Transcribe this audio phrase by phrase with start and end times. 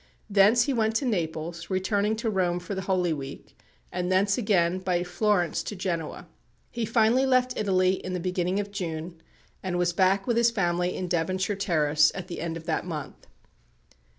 [0.31, 3.55] Thence he went to Naples, returning to Rome for the Holy Week;
[3.91, 6.25] and thence again by Florence to Genoa.
[6.71, 9.21] He finally left Italy in the beginning of June,
[9.61, 13.27] and was back with his family in Devonshire Terrace at the end of that month.